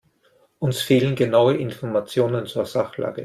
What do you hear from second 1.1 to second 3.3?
genaue Informationen zur Sachlage.